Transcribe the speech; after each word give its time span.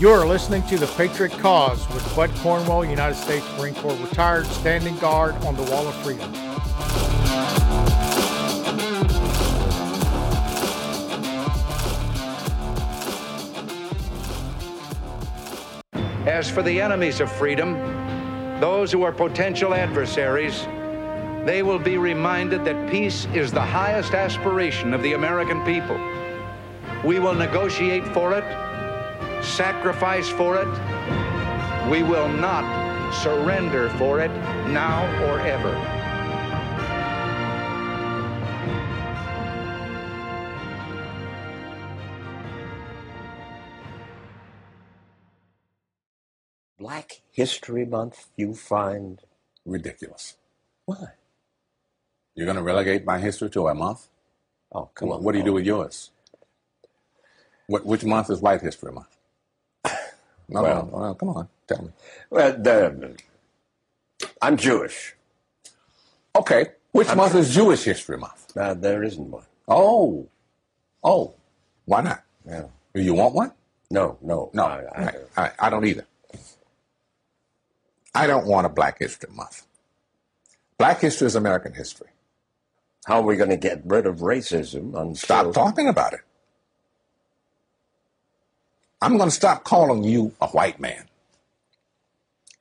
You 0.00 0.08
are 0.08 0.26
listening 0.26 0.62
to 0.68 0.78
The 0.78 0.86
Patriot 0.86 1.32
Cause 1.32 1.86
with 1.90 2.16
Bud 2.16 2.30
Cornwell, 2.36 2.86
United 2.86 3.16
States 3.16 3.46
Marine 3.58 3.74
Corps 3.74 3.94
retired, 3.96 4.46
standing 4.46 4.96
guard 4.96 5.34
on 5.44 5.54
the 5.56 5.62
Wall 5.64 5.86
of 5.86 5.94
Freedom. 5.96 6.32
As 16.26 16.48
for 16.48 16.62
the 16.62 16.80
enemies 16.80 17.20
of 17.20 17.30
freedom, 17.30 17.74
those 18.58 18.90
who 18.90 19.02
are 19.02 19.12
potential 19.12 19.74
adversaries, 19.74 20.64
they 21.44 21.62
will 21.62 21.78
be 21.78 21.98
reminded 21.98 22.64
that 22.64 22.90
peace 22.90 23.26
is 23.34 23.52
the 23.52 23.60
highest 23.60 24.14
aspiration 24.14 24.94
of 24.94 25.02
the 25.02 25.12
American 25.12 25.62
people. 25.66 26.00
We 27.04 27.18
will 27.18 27.34
negotiate 27.34 28.08
for 28.14 28.32
it, 28.32 28.69
sacrifice 29.42 30.28
for 30.28 30.56
it. 30.56 30.68
We 31.90 32.02
will 32.02 32.28
not 32.28 32.64
surrender 33.12 33.88
for 33.90 34.20
it 34.20 34.30
now 34.68 35.04
or 35.26 35.40
ever. 35.40 35.74
Black 46.78 47.20
History 47.30 47.84
Month 47.84 48.28
you 48.36 48.54
find 48.54 49.20
ridiculous. 49.66 50.36
why? 50.86 50.96
You're 52.34 52.46
going 52.46 52.56
to 52.56 52.62
relegate 52.62 53.04
my 53.04 53.18
history 53.18 53.50
to 53.50 53.68
a 53.68 53.74
month? 53.74 54.08
Oh, 54.72 54.88
come 54.94 55.12
on. 55.12 55.22
What 55.22 55.32
do 55.32 55.38
you 55.38 55.44
do 55.44 55.52
with 55.52 55.66
yours? 55.66 56.10
What, 57.66 57.84
which 57.84 58.04
month 58.04 58.30
is 58.30 58.40
White 58.40 58.62
History 58.62 58.92
Month? 58.92 59.16
No, 60.50 60.62
Well- 60.62 60.88
no, 60.92 60.98
no, 60.98 61.14
come 61.14 61.28
on, 61.30 61.48
tell 61.66 61.82
me. 61.82 61.90
Well, 62.30 62.52
the, 62.52 63.16
I'm 64.42 64.56
Jewish. 64.56 65.14
Okay, 66.36 66.66
which 66.92 67.14
month 67.14 67.34
is 67.34 67.54
Jewish 67.54 67.82
History 67.84 68.18
Month? 68.18 68.56
Uh, 68.56 68.74
there 68.74 69.02
isn't 69.02 69.30
one. 69.30 69.44
Oh, 69.68 70.28
oh, 71.02 71.34
why 71.86 72.02
not? 72.02 72.22
Yeah. 72.46 72.64
Do 72.94 73.00
you 73.02 73.14
want 73.14 73.34
one? 73.34 73.52
No, 73.90 74.18
no. 74.22 74.50
No, 74.52 74.64
I, 74.64 74.84
I, 74.94 75.04
right, 75.04 75.14
right. 75.36 75.52
I 75.58 75.70
don't 75.70 75.84
either. 75.84 76.06
I 78.14 78.26
don't 78.26 78.46
want 78.46 78.66
a 78.66 78.68
Black 78.68 78.98
History 78.98 79.30
Month. 79.32 79.66
Black 80.78 81.00
history 81.00 81.26
is 81.26 81.34
American 81.36 81.74
history. 81.74 82.08
how 83.06 83.16
are 83.20 83.22
we 83.22 83.36
going 83.36 83.50
to 83.50 83.56
get 83.56 83.82
rid 83.84 84.06
of 84.06 84.18
racism? 84.20 84.94
Until, 84.98 85.14
Stop 85.14 85.52
talking 85.52 85.88
about 85.88 86.14
it. 86.14 86.20
I'm 89.02 89.16
going 89.16 89.30
to 89.30 89.34
stop 89.34 89.64
calling 89.64 90.04
you 90.04 90.34
a 90.40 90.48
white 90.48 90.78
man. 90.78 91.04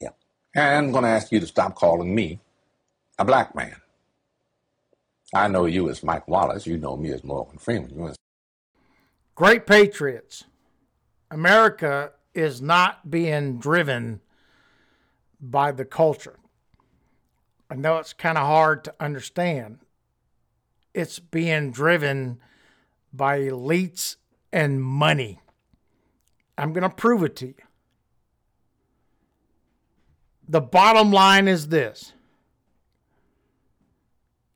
Yeah. 0.02 0.10
And 0.56 0.88
I'm 0.88 0.92
going 0.92 1.04
to 1.04 1.10
ask 1.10 1.32
you 1.32 1.40
to 1.40 1.48
stop 1.48 1.76
calling 1.76 2.16
me 2.16 2.40
a 3.18 3.26
black 3.26 3.56
man. 3.56 3.76
I 5.34 5.48
know 5.48 5.66
you 5.66 5.90
as 5.90 6.04
Mike 6.04 6.28
Wallace. 6.28 6.66
You 6.66 6.78
know 6.78 6.98
me 6.98 7.12
as 7.12 7.24
Morgan 7.24 7.60
Freeman. 7.60 7.90
You 7.90 8.14
Great 9.36 9.68
Patriots. 9.68 10.46
America 11.30 12.14
is 12.34 12.62
not 12.62 13.12
being 13.12 13.60
driven 13.60 14.22
by 15.40 15.72
the 15.72 15.86
culture. 15.86 16.40
I 17.70 17.76
know 17.76 17.98
it's 17.98 18.14
kind 18.14 18.38
of 18.38 18.46
hard 18.46 18.84
to 18.86 18.96
understand. 19.00 19.80
It's 20.94 21.20
being 21.20 21.72
driven 21.72 22.40
by 23.14 23.40
elites 23.42 24.16
and 24.52 24.84
money. 24.84 25.40
I'm 26.60 26.74
going 26.74 26.84
to 26.84 26.90
prove 26.90 27.24
it 27.24 27.38
to 27.38 27.48
you. 27.48 27.54
The 30.50 30.60
bottom 30.60 31.12
line 31.12 31.48
is 31.48 31.70
this 31.70 32.12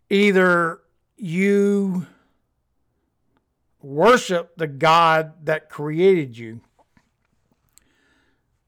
either 0.10 0.82
you 1.16 2.06
worship 3.82 4.58
the 4.58 4.68
God 4.68 5.46
that 5.46 5.70
created 5.70 6.38
you, 6.38 6.60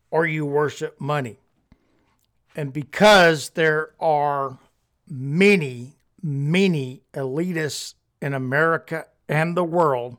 or 0.10 0.26
you 0.26 0.46
worship 0.46 1.02
money. 1.02 1.40
And 2.56 2.72
because 2.72 3.50
there 3.50 3.92
are 4.00 4.60
many, 5.10 5.98
many 6.22 7.02
elitists 7.14 7.96
in 8.22 8.34
America 8.34 9.08
and 9.28 9.58
the 9.58 9.64
world, 9.64 10.18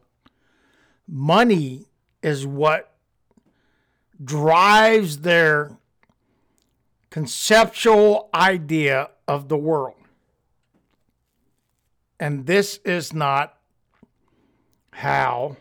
money 1.09 1.87
is 2.23 2.47
what 2.47 2.96
drives 4.23 5.21
their 5.21 5.79
conceptual 7.11 8.29
idea 8.35 9.11
of 9.29 9.49
the 9.49 9.57
world. 9.57 9.97
And 12.19 12.47
this 12.47 12.79
is 12.85 13.13
not 13.13 13.59
how 14.93 15.57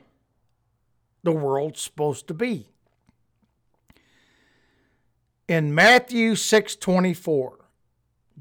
the 1.23 1.31
world's 1.31 1.81
supposed 1.81 2.27
to 2.27 2.33
be. 2.33 2.69
In 5.47 5.75
Matthew 5.75 6.35
6:24, 6.35 7.65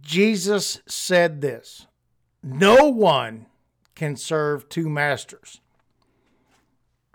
Jesus 0.01 0.81
said 0.87 1.41
this, 1.41 1.87
"No 2.43 2.89
one 2.89 3.47
can 3.95 4.17
serve 4.17 4.69
two 4.69 4.89
masters. 4.89 5.61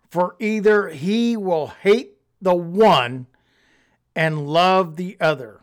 For 0.10 0.36
either 0.40 0.90
he 0.90 1.38
will 1.38 1.68
hate 1.68 2.19
the 2.42 2.56
one 2.56 3.28
and 4.16 4.48
love 4.48 4.96
the 4.96 5.18
other, 5.20 5.62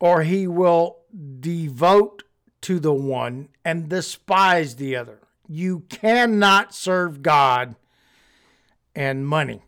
or 0.00 0.22
he 0.22 0.46
will 0.46 0.98
devote 1.40 2.22
to 2.62 2.78
the 2.78 2.92
one 2.92 3.48
and 3.64 3.88
despise 3.88 4.76
the 4.76 4.96
other. 4.96 5.20
You 5.48 5.80
cannot 5.88 6.74
serve 6.74 7.22
God 7.22 7.74
and 8.94 9.26
money. 9.26 9.62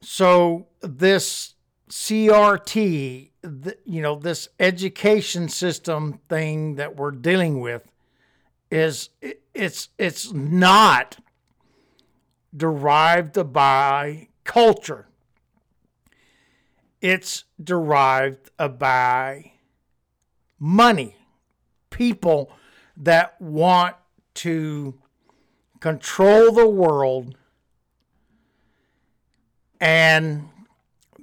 So 0.00 0.68
this 0.80 1.54
CRT, 1.88 3.30
you 3.84 4.02
know, 4.02 4.16
this 4.16 4.48
education 4.60 5.48
system 5.48 6.20
thing 6.28 6.76
that 6.76 6.96
we're 6.96 7.10
dealing 7.10 7.60
with 7.60 7.82
is 8.70 9.10
it- 9.20 9.42
it's 9.54 9.88
it's 9.98 10.32
not 10.32 11.18
derived 12.56 13.52
by 13.52 14.28
culture. 14.44 15.08
It's 17.00 17.44
derived 17.62 18.50
by 18.56 19.52
money. 20.58 21.16
People 21.90 22.50
that 22.96 23.40
want 23.40 23.96
to 24.34 24.94
control 25.80 26.52
the 26.52 26.68
world 26.68 27.36
and 29.80 30.48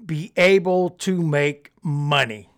be 0.06 0.32
able 0.38 0.90
to 0.90 1.22
make 1.22 1.72
money. 1.82 2.50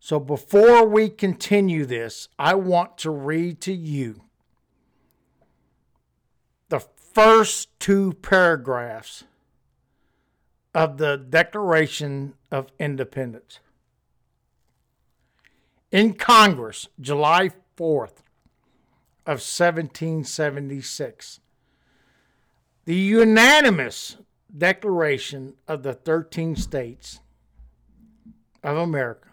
So 0.00 0.20
before 0.20 0.86
we 0.86 1.08
continue 1.08 1.84
this, 1.84 2.28
I 2.38 2.54
want 2.54 2.98
to 2.98 3.10
read 3.10 3.60
to 3.62 3.72
you 3.72 4.27
first 7.12 7.68
two 7.78 8.14
paragraphs 8.22 9.24
of 10.74 10.98
the 10.98 11.16
Declaration 11.16 12.34
of 12.50 12.68
Independence. 12.78 13.60
In 15.90 16.14
Congress, 16.14 16.88
July 17.00 17.50
4th 17.76 18.22
of 19.26 19.40
1776, 19.40 21.40
the 22.84 22.94
unanimous 22.94 24.16
declaration 24.56 25.54
of 25.66 25.82
the 25.82 25.94
13 25.94 26.56
states 26.56 27.20
of 28.62 28.76
America. 28.76 29.28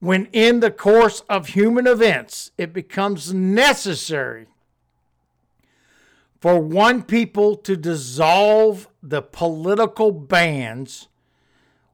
When 0.00 0.26
in 0.32 0.60
the 0.60 0.70
course 0.70 1.22
of 1.28 1.48
human 1.48 1.86
events 1.86 2.52
it 2.56 2.72
becomes 2.72 3.34
necessary 3.34 4.46
for 6.40 6.58
one 6.58 7.02
people 7.02 7.54
to 7.54 7.76
dissolve 7.76 8.88
the 9.02 9.20
political 9.20 10.10
bands 10.10 11.08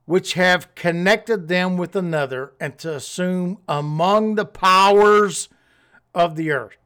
which 0.04 0.34
have 0.34 0.72
connected 0.76 1.48
them 1.48 1.76
with 1.76 1.96
another 1.96 2.52
and 2.60 2.78
to 2.78 2.94
assume 2.94 3.58
among 3.68 4.36
the 4.36 4.44
powers 4.44 5.48
of 6.14 6.36
the 6.36 6.52
earth. 6.52 6.76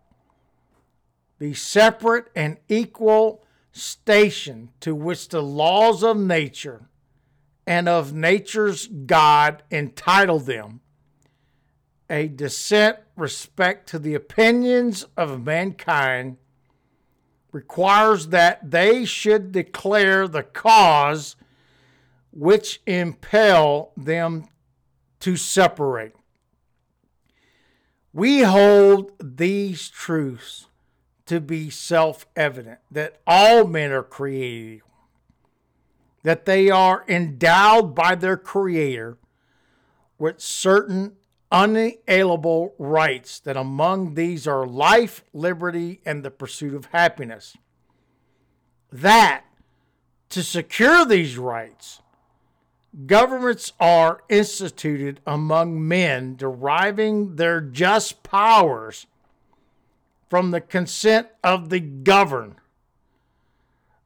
The 1.39 1.53
separate 1.53 2.29
and 2.35 2.57
equal 2.69 3.45
station 3.73 4.71
to 4.81 4.95
which 4.95 5.29
the 5.29 5.43
laws 5.43 6.03
of 6.03 6.17
nature 6.17 6.89
and 7.67 7.89
of 7.89 8.15
nature's 8.15 8.87
God 8.87 9.63
entitle 9.71 10.41
them, 10.41 10.81
a 12.09 12.27
decent 12.27 12.99
respect 13.17 13.87
to 13.91 13.99
the 13.99 14.15
opinions 14.15 15.05
of 15.17 15.45
mankind 15.45 16.39
requires 17.52 18.29
that 18.29 18.70
they 18.70 19.05
should 19.05 19.52
declare 19.52 20.29
the 20.29 20.43
cause 20.43 21.37
which 22.32 22.81
impel 22.87 23.93
them 23.97 24.49
to 25.20 25.37
separate. 25.37 26.14
We 28.12 28.43
hold 28.43 29.12
these 29.23 29.88
truths 29.88 30.67
to 31.26 31.41
be 31.41 31.70
self 31.70 32.26
evident 32.35 32.81
that 32.91 33.20
all 33.26 33.67
men 33.67 33.93
are 33.93 34.03
created, 34.03 34.82
that 36.25 36.44
they 36.44 36.70
are 36.70 37.05
endowed 37.08 37.94
by 37.94 38.14
their 38.17 38.37
Creator 38.37 39.17
with 40.19 40.41
certain 40.41 41.17
unalienable 41.50 42.75
rights, 42.79 43.41
that 43.41 43.56
among 43.56 44.14
these 44.14 44.47
are 44.47 44.67
life, 44.67 45.25
liberty, 45.32 46.00
and 46.05 46.23
the 46.23 46.31
pursuit 46.31 46.75
of 46.75 46.87
happiness. 46.87 47.56
That 48.93 49.44
to 50.31 50.43
secure 50.43 51.05
these 51.05 51.37
rights, 51.37 52.00
governments 53.06 53.73
are 53.81 54.23
instituted 54.29 55.20
among 55.26 55.87
men 55.87 56.37
deriving 56.37 57.37
their 57.37 57.61
just 57.61 58.23
powers 58.23 59.06
from 60.29 60.53
the 60.53 60.61
consent 60.61 61.29
of 61.43 61.70
the 61.70 61.81
governed. 61.81 62.56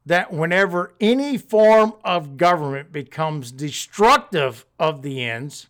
That 0.06 0.32
whenever 0.32 0.94
any 1.00 1.38
form 1.38 1.94
of 2.04 2.36
government 2.36 2.92
becomes 2.92 3.52
destructive 3.52 4.66
of 4.78 5.02
the 5.02 5.22
ends, 5.22 5.68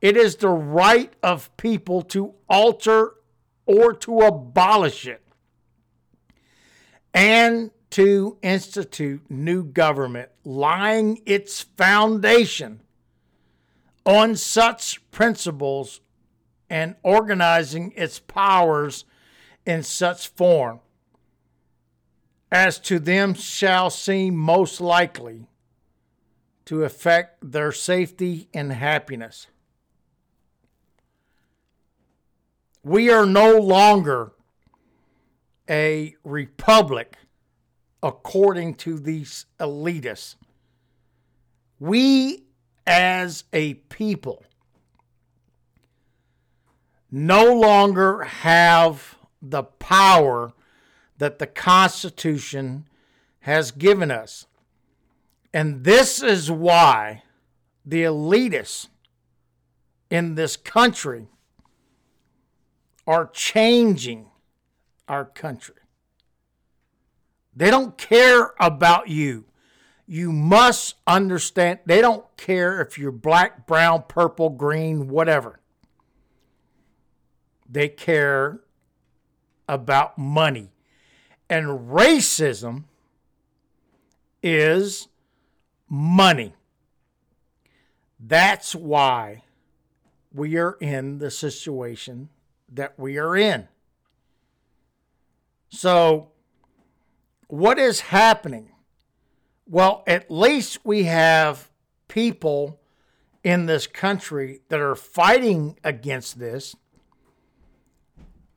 it 0.00 0.16
is 0.16 0.36
the 0.36 0.48
right 0.48 1.12
of 1.22 1.54
people 1.56 2.02
to 2.02 2.34
alter 2.48 3.14
or 3.66 3.92
to 3.92 4.20
abolish 4.20 5.06
it 5.06 5.22
and 7.12 7.70
to 7.90 8.38
institute 8.42 9.22
new 9.28 9.64
government, 9.64 10.30
lying 10.44 11.20
its 11.26 11.60
foundation 11.60 12.80
on 14.06 14.36
such 14.36 15.00
principles 15.10 16.00
and 16.68 16.94
organizing 17.02 17.92
its 17.96 18.20
powers 18.20 19.04
in 19.66 19.82
such 19.82 20.28
form 20.28 20.80
as 22.52 22.78
to 22.78 22.98
them 22.98 23.34
shall 23.34 23.90
seem 23.90 24.36
most 24.36 24.80
likely 24.80 25.46
to 26.64 26.84
affect 26.84 27.52
their 27.52 27.72
safety 27.72 28.48
and 28.54 28.72
happiness. 28.72 29.48
We 32.82 33.10
are 33.10 33.26
no 33.26 33.58
longer 33.58 34.32
a 35.68 36.14
republic 36.24 37.16
according 38.02 38.74
to 38.74 38.98
these 38.98 39.46
elitists. 39.58 40.36
We 41.78 42.44
as 42.86 43.44
a 43.52 43.74
people 43.74 44.44
no 47.10 47.54
longer 47.54 48.22
have 48.22 49.16
the 49.42 49.62
power 49.62 50.52
that 51.18 51.38
the 51.38 51.46
Constitution 51.46 52.88
has 53.40 53.70
given 53.72 54.10
us. 54.10 54.46
And 55.52 55.84
this 55.84 56.22
is 56.22 56.50
why 56.50 57.24
the 57.84 58.04
elitists 58.04 58.88
in 60.10 60.34
this 60.34 60.56
country 60.56 61.26
are 63.10 63.26
changing 63.26 64.24
our 65.08 65.24
country. 65.24 65.74
They 67.56 67.68
don't 67.68 67.98
care 67.98 68.52
about 68.60 69.08
you. 69.08 69.46
You 70.06 70.30
must 70.30 70.94
understand, 71.08 71.80
they 71.86 72.00
don't 72.00 72.24
care 72.36 72.80
if 72.80 72.98
you're 72.98 73.10
black, 73.10 73.66
brown, 73.66 74.04
purple, 74.06 74.50
green, 74.50 75.08
whatever. 75.08 75.58
They 77.68 77.88
care 77.88 78.60
about 79.68 80.16
money. 80.16 80.70
And 81.48 81.90
racism 81.90 82.84
is 84.40 85.08
money. 85.88 86.54
That's 88.20 88.72
why 88.72 89.42
we 90.32 90.56
are 90.56 90.76
in 90.80 91.18
the 91.18 91.32
situation 91.32 92.28
that 92.72 92.98
we 92.98 93.18
are 93.18 93.36
in. 93.36 93.68
So, 95.70 96.30
what 97.48 97.78
is 97.78 98.00
happening? 98.00 98.70
Well, 99.66 100.02
at 100.06 100.30
least 100.30 100.78
we 100.84 101.04
have 101.04 101.70
people 102.08 102.80
in 103.42 103.66
this 103.66 103.86
country 103.86 104.60
that 104.68 104.80
are 104.80 104.94
fighting 104.94 105.78
against 105.84 106.38
this. 106.38 106.74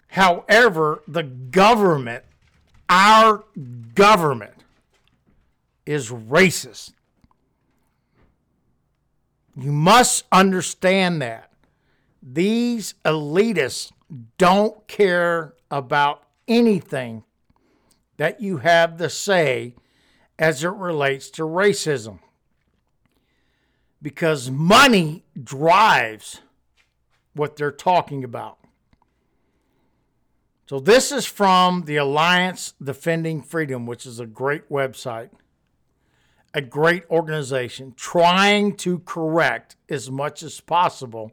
However, 0.08 1.02
the 1.08 1.24
government, 1.24 2.24
our 2.90 3.44
government, 3.96 4.54
is 5.86 6.10
racist. 6.10 6.94
You 9.56 9.72
must 9.72 10.26
understand 10.32 11.22
that. 11.22 11.52
These 12.22 12.96
elitists 13.06 13.92
don't 14.38 14.88
care 14.88 15.56
about 15.72 16.24
anything 16.48 17.24
that 18.18 18.42
you 18.42 18.58
have 18.58 18.98
to 18.98 19.10
say 19.10 19.76
as 20.38 20.64
it 20.64 20.70
relates 20.70 21.30
to 21.32 21.44
racism. 21.44 22.20
Because 24.02 24.52
money 24.52 25.24
drives 25.42 26.42
what 27.34 27.56
they're 27.56 27.72
talking 27.72 28.24
about. 28.24 28.60
So, 30.68 30.80
this 30.80 31.12
is 31.12 31.26
from 31.26 31.84
the 31.84 31.98
Alliance 31.98 32.74
Defending 32.82 33.42
Freedom, 33.42 33.86
which 33.86 34.06
is 34.06 34.20
a 34.20 34.26
great 34.26 34.70
website, 34.70 35.30
a 36.54 36.62
great 36.62 37.04
organization 37.10 37.94
trying 37.96 38.76
to 38.78 39.00
correct 39.00 39.76
as 39.90 40.10
much 40.10 40.44
as 40.44 40.60
possible 40.60 41.32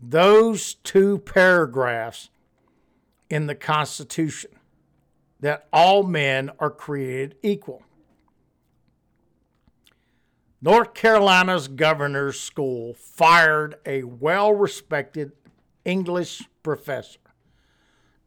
those 0.00 0.74
two 0.74 1.18
paragraphs 1.18 2.30
in 3.28 3.46
the 3.46 3.54
Constitution 3.54 4.50
that 5.40 5.66
all 5.72 6.02
men 6.02 6.50
are 6.58 6.70
created 6.70 7.36
equal. 7.42 7.82
North 10.62 10.92
Carolina's 10.92 11.68
governor's 11.68 12.38
school 12.38 12.94
fired 12.94 13.76
a 13.86 14.02
well 14.02 14.52
respected 14.52 15.32
English 15.84 16.42
professor, 16.62 17.20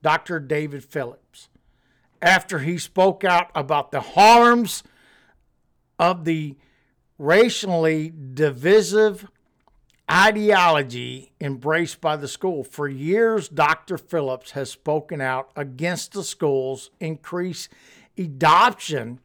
Dr. 0.01 0.39
David 0.39 0.83
Phillips, 0.83 1.49
after 2.21 2.59
he 2.59 2.79
spoke 2.79 3.23
out 3.23 3.51
about 3.53 3.91
the 3.91 4.01
harms 4.01 4.83
of 5.99 6.25
the 6.25 6.55
racially 7.19 8.11
divisive 8.33 9.27
ideology 10.13 11.31
embraced 11.41 11.99
by 11.99 12.15
the 12.15 12.27
school. 12.27 12.63
For 12.63 12.87
years, 12.87 13.49
Dr. 13.49 13.97
Phillips 13.97 14.51
has 14.51 14.69
spoken 14.69 15.19
out 15.21 15.49
against 15.55 16.11
the 16.11 16.23
school's 16.23 16.91
increased 16.99 17.69
adoption 18.15 19.19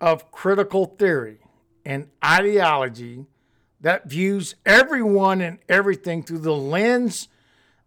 of 0.00 0.32
critical 0.32 0.86
theory 0.86 1.38
and 1.84 2.08
ideology 2.24 3.26
that 3.80 4.08
views 4.08 4.56
everyone 4.66 5.40
and 5.40 5.58
everything 5.68 6.24
through 6.24 6.38
the 6.38 6.54
lens 6.56 7.28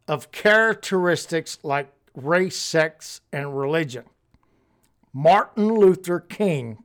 of 0.08 0.32
characteristics 0.32 1.60
like 1.62 1.92
race, 2.16 2.58
sex, 2.58 3.20
and 3.34 3.58
religion. 3.58 4.06
Martin 5.12 5.74
Luther 5.74 6.22
King 6.22 6.84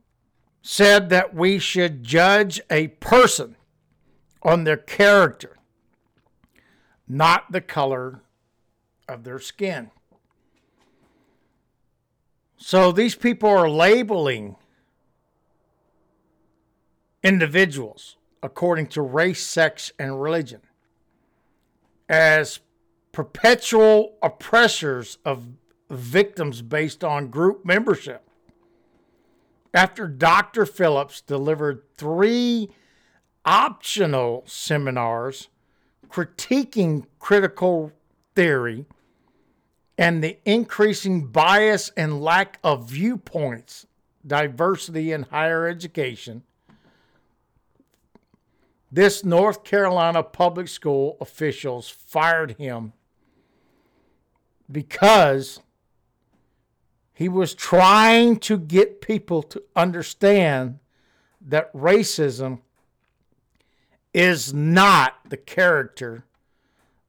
said 0.61 1.09
that 1.09 1.33
we 1.33 1.59
should 1.59 2.03
judge 2.03 2.59
a 2.69 2.89
person 2.89 3.55
on 4.41 4.63
their 4.63 4.77
character, 4.77 5.57
not 7.07 7.51
the 7.51 7.61
color 7.61 8.21
of 9.07 9.23
their 9.23 9.39
skin. 9.39 9.91
So 12.57 12.91
these 12.91 13.15
people 13.15 13.49
are 13.49 13.69
labeling 13.69 14.57
individuals 17.23 18.17
according 18.41 18.87
to 18.87 19.01
race, 19.01 19.45
sex, 19.45 19.91
and 19.99 20.21
religion 20.21 20.61
as 22.07 22.59
perpetual 23.11 24.15
oppressors 24.21 25.17
of 25.25 25.45
victims 25.89 26.61
based 26.61 27.03
on 27.03 27.29
group 27.29 27.65
membership. 27.65 28.23
After 29.73 30.07
Dr. 30.07 30.65
Phillips 30.65 31.21
delivered 31.21 31.83
three 31.95 32.69
optional 33.49 34.43
seminars 34.45 35.47
critiquing 36.07 37.07
critical 37.17 37.91
theory 38.35 38.85
and 39.97 40.23
the 40.23 40.37
increasing 40.45 41.25
bias 41.25 41.91
and 41.97 42.21
lack 42.21 42.59
of 42.63 42.87
viewpoints, 42.87 43.87
diversity 44.25 45.11
in 45.11 45.23
higher 45.23 45.67
education, 45.67 46.43
this 48.91 49.25
North 49.25 49.63
Carolina 49.63 50.21
public 50.21 50.67
school 50.67 51.17
officials 51.19 51.89
fired 51.89 52.51
him 52.59 52.93
because 54.71 55.59
he 57.15 57.27
was 57.27 57.55
trying 57.55 58.37
to 58.41 58.59
get 58.59 59.01
people 59.01 59.41
to 59.41 59.63
understand 59.75 60.77
that 61.41 61.73
racism 61.73 62.59
is 64.13 64.53
not 64.53 65.15
the 65.29 65.37
character 65.37 66.23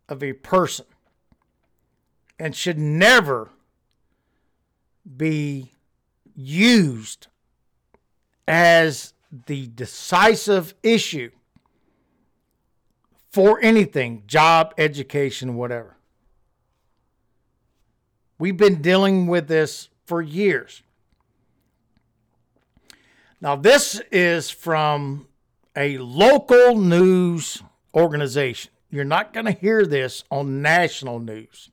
of 0.08 0.22
a 0.22 0.32
person 0.32 0.86
and 2.38 2.54
should 2.54 2.78
never 2.78 3.50
be 5.16 5.72
used 6.34 7.26
as 8.46 9.14
the 9.46 9.68
decisive 9.68 10.74
issue 10.82 11.30
for 13.30 13.60
anything 13.62 14.24
job, 14.26 14.74
education, 14.76 15.54
whatever. 15.54 15.96
We've 18.38 18.56
been 18.56 18.82
dealing 18.82 19.26
with 19.26 19.48
this 19.48 19.88
for 20.04 20.20
years. 20.20 20.82
Now, 23.40 23.54
this 23.54 24.00
is 24.10 24.50
from 24.50 25.28
a 25.80 25.96
local 25.96 26.76
news 26.76 27.62
organization. 27.94 28.70
You're 28.90 29.02
not 29.02 29.32
going 29.32 29.46
to 29.46 29.52
hear 29.52 29.86
this 29.86 30.24
on 30.30 30.60
national 30.60 31.20
news. 31.20 31.70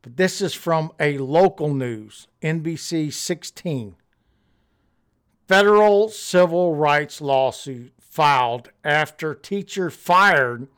But 0.00 0.16
this 0.16 0.40
is 0.40 0.54
from 0.54 0.92
a 1.00 1.18
local 1.18 1.74
news, 1.74 2.28
NBC 2.40 3.12
16. 3.12 3.96
Federal 5.48 6.08
civil 6.08 6.76
rights 6.76 7.20
lawsuit 7.20 7.92
filed 7.98 8.70
after 8.84 9.34
teacher 9.34 9.90
fired 9.90 10.68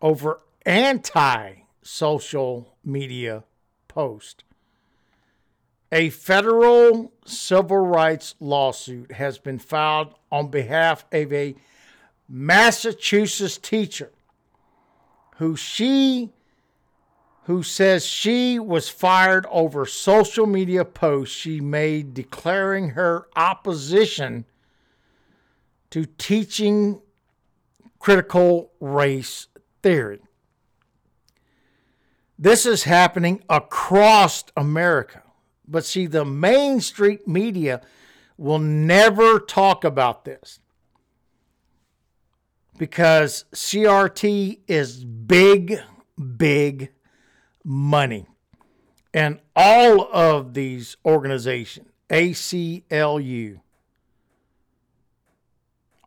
over 0.00 0.40
anti 0.66 1.52
social 1.80 2.76
media 2.84 3.44
post. 3.86 4.42
A 5.92 6.10
federal 6.10 7.12
civil 7.24 7.78
rights 7.78 8.34
lawsuit 8.40 9.12
has 9.12 9.38
been 9.38 9.60
filed 9.60 10.16
on 10.32 10.48
behalf 10.48 11.04
of 11.12 11.32
a 11.32 11.54
Massachusetts 12.28 13.58
teacher 13.58 14.10
who 15.36 15.54
she 15.54 16.30
who 17.44 17.62
says 17.62 18.06
she 18.06 18.58
was 18.58 18.88
fired 18.88 19.44
over 19.50 19.84
social 19.84 20.46
media 20.46 20.84
posts 20.84 21.34
she 21.34 21.60
made 21.60 22.14
declaring 22.14 22.90
her 22.90 23.26
opposition 23.36 24.44
to 25.90 26.06
teaching 26.06 27.02
critical 27.98 28.72
race 28.80 29.48
theory. 29.82 30.20
This 32.38 32.64
is 32.64 32.84
happening 32.84 33.42
across 33.48 34.44
America. 34.56 35.22
But 35.66 35.84
see, 35.84 36.06
the 36.06 36.24
mainstream 36.24 37.18
media 37.26 37.82
will 38.42 38.58
never 38.58 39.38
talk 39.38 39.84
about 39.84 40.24
this 40.24 40.58
because 42.76 43.44
CRT 43.54 44.58
is 44.66 45.04
big, 45.04 45.78
big 46.36 46.90
money. 47.64 48.26
And 49.14 49.38
all 49.54 50.12
of 50.12 50.54
these 50.54 50.96
organizations, 51.04 51.86
ACLU, 52.10 53.60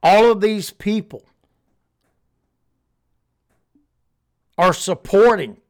all 0.03 0.31
of 0.31 0.41
these 0.41 0.71
people 0.71 1.23
are 4.57 4.73
supporting 4.73 5.61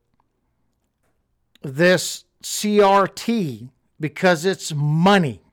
this 1.62 2.26
CRT 2.42 3.70
because 4.00 4.46
it's 4.46 4.74
money. 4.74 5.45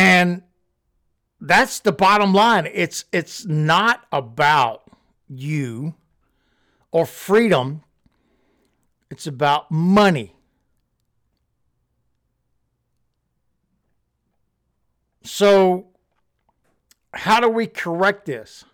And 0.00 0.44
that's 1.42 1.80
the 1.80 1.92
bottom 1.92 2.32
line. 2.32 2.66
It's 2.72 3.04
it's 3.12 3.44
not 3.44 4.06
about 4.10 4.84
you 5.28 5.92
or 6.90 7.04
freedom. 7.04 7.82
It's 9.10 9.26
about 9.26 9.70
money. 9.70 10.34
So 15.22 15.88
how 17.12 17.38
do 17.40 17.50
we 17.50 17.66
correct 17.66 18.24
this? 18.24 18.64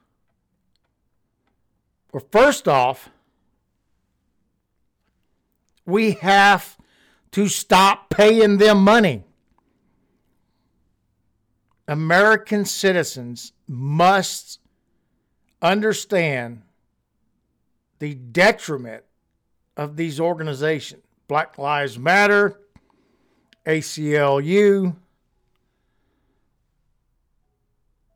Well, 2.12 2.24
first 2.30 2.68
off, 2.68 3.10
we 5.84 6.12
have 6.12 6.78
to 7.32 7.48
stop 7.48 8.10
paying 8.10 8.58
them 8.58 8.84
money. 8.84 9.25
American 11.88 12.64
citizens 12.64 13.52
must 13.68 14.60
understand 15.62 16.62
the 17.98 18.14
detriment 18.14 19.04
of 19.76 19.96
these 19.96 20.20
organizations 20.20 21.02
Black 21.28 21.58
Lives 21.58 21.98
Matter, 21.98 22.60
ACLU, 23.66 24.94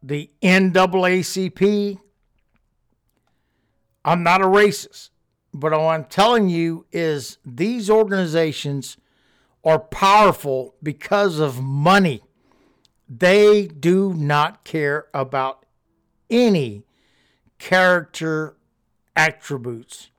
the 0.02 0.30
NAACP. 0.42 1.98
I'm 4.04 4.22
not 4.22 4.40
a 4.40 4.46
racist. 4.46 5.10
But 5.52 5.72
what 5.72 5.82
I'm 5.82 6.04
telling 6.04 6.48
you 6.48 6.86
is 6.92 7.38
these 7.44 7.90
organizations 7.90 8.96
are 9.64 9.78
powerful 9.78 10.74
because 10.82 11.38
of 11.38 11.60
money. 11.60 12.22
They 13.12 13.66
do 13.66 14.14
not 14.14 14.62
care 14.62 15.08
about 15.12 15.66
any 16.30 16.84
character 17.58 18.56
attributes 19.16 20.10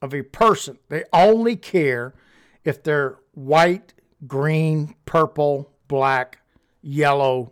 of 0.00 0.14
a 0.14 0.22
person. 0.22 0.78
They 0.88 1.02
only 1.12 1.56
care 1.56 2.14
if 2.62 2.84
they're 2.84 3.18
white, 3.32 3.94
green, 4.28 4.94
purple, 5.06 5.72
black, 5.88 6.38
yellow. 6.82 7.50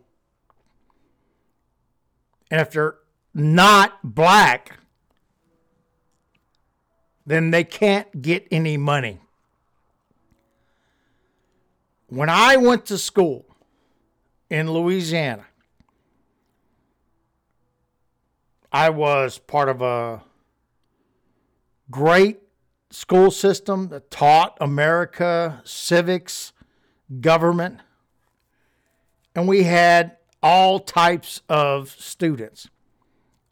And 2.48 2.60
if 2.60 2.70
they're 2.70 2.98
not 3.34 4.14
black, 4.14 4.78
then 7.26 7.50
they 7.50 7.64
can't 7.64 8.22
get 8.22 8.46
any 8.52 8.76
money. 8.76 9.18
When 12.06 12.28
I 12.28 12.56
went 12.58 12.86
to 12.86 12.98
school 12.98 13.51
in 14.52 14.70
Louisiana, 14.70 15.46
I 18.70 18.90
was 18.90 19.38
part 19.38 19.70
of 19.70 19.80
a 19.80 20.22
great 21.90 22.40
school 22.90 23.30
system 23.30 23.88
that 23.88 24.10
taught 24.10 24.58
America 24.60 25.62
civics, 25.64 26.52
government, 27.22 27.80
and 29.34 29.48
we 29.48 29.62
had 29.62 30.18
all 30.42 30.80
types 30.80 31.40
of 31.48 31.88
students 31.88 32.68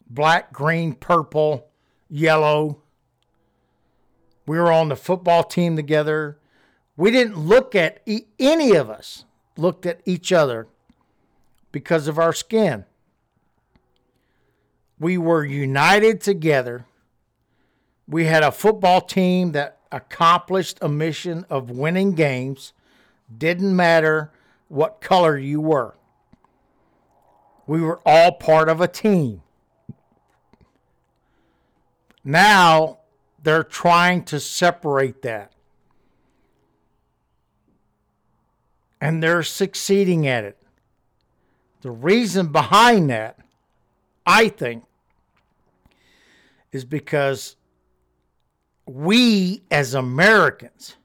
black, 0.07 0.53
green, 0.53 0.93
purple, 0.93 1.67
yellow, 2.11 2.83
we 4.45 4.59
were 4.59 4.71
on 4.71 4.89
the 4.89 4.95
football 4.95 5.43
team 5.43 5.75
together. 5.75 6.37
We 6.95 7.09
didn't 7.09 7.39
look 7.39 7.73
at 7.73 8.07
any 8.37 8.75
of 8.75 8.89
us 8.91 9.25
looked 9.57 9.87
at 9.87 10.01
each 10.05 10.31
other 10.31 10.67
because 11.71 12.07
of 12.07 12.19
our 12.19 12.33
skin. 12.33 12.85
We 14.99 15.17
were 15.17 15.43
united 15.43 16.21
together. 16.21 16.85
We 18.07 18.25
had 18.25 18.43
a 18.43 18.51
football 18.51 19.01
team 19.01 19.53
that 19.53 19.79
accomplished 19.91 20.77
a 20.81 20.89
mission 20.89 21.45
of 21.49 21.69
winning 21.69 22.13
games. 22.13 22.73
Didn't 23.35 23.75
matter 23.75 24.31
what 24.67 25.01
color 25.01 25.37
you 25.37 25.59
were. 25.59 25.95
We 27.65 27.81
were 27.81 27.99
all 28.05 28.33
part 28.33 28.69
of 28.69 28.81
a 28.81 28.87
team. 28.87 29.41
Now 32.23 32.99
they're 33.41 33.63
trying 33.63 34.23
to 34.25 34.39
separate 34.39 35.21
that. 35.23 35.51
And 38.99 39.23
they're 39.23 39.41
succeeding 39.41 40.27
at 40.27 40.43
it. 40.43 40.60
The 41.81 41.91
reason 41.91 42.51
behind 42.51 43.09
that, 43.09 43.39
I 44.25 44.49
think, 44.49 44.83
is 46.71 46.85
because 46.85 47.55
we 48.85 49.63
as 49.71 49.93
Americans 49.93 50.95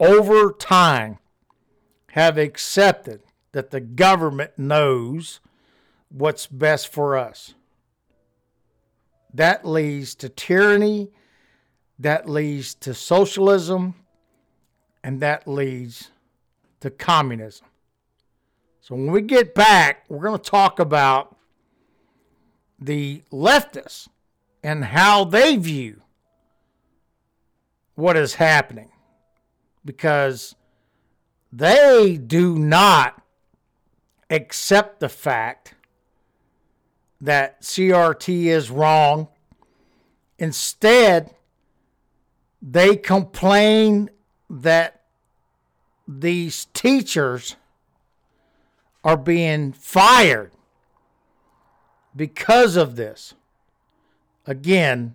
over 0.00 0.52
time 0.52 1.18
have 2.10 2.36
accepted 2.36 3.22
that 3.52 3.70
the 3.70 3.80
government 3.80 4.52
knows 4.58 5.40
what's 6.08 6.46
best 6.46 6.88
for 6.88 7.16
us. 7.16 7.54
That 9.32 9.64
leads 9.64 10.14
to 10.16 10.28
tyranny, 10.28 11.10
that 11.98 12.28
leads 12.28 12.74
to 12.76 12.94
socialism, 12.94 13.94
and 15.02 15.20
that 15.20 15.46
leads 15.46 16.10
to 16.80 16.90
communism. 16.90 17.66
So 18.84 18.94
when 18.94 19.12
we 19.12 19.22
get 19.22 19.54
back, 19.54 20.04
we're 20.10 20.22
going 20.22 20.38
to 20.38 20.50
talk 20.50 20.78
about 20.78 21.34
the 22.78 23.22
leftists 23.32 24.08
and 24.62 24.84
how 24.84 25.24
they 25.24 25.56
view 25.56 26.02
what 27.94 28.14
is 28.14 28.34
happening 28.34 28.90
because 29.86 30.54
they 31.50 32.18
do 32.18 32.58
not 32.58 33.22
accept 34.28 35.00
the 35.00 35.08
fact 35.08 35.72
that 37.22 37.62
CRT 37.62 38.44
is 38.44 38.70
wrong. 38.70 39.28
Instead, 40.38 41.34
they 42.60 42.96
complain 42.96 44.10
that 44.50 45.00
these 46.06 46.66
teachers 46.74 47.56
are 49.04 49.18
being 49.18 49.72
fired 49.72 50.50
because 52.16 52.74
of 52.74 52.96
this. 52.96 53.34
Again, 54.46 55.14